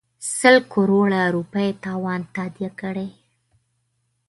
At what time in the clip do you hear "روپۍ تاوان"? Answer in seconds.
1.35-2.21